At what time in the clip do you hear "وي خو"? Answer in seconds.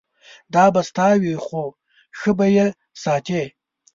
1.21-1.63